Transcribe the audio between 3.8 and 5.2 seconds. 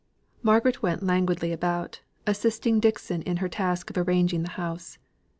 of arranging the house.